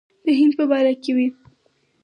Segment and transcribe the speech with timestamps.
[0.25, 1.27] د هند په باره کې وې.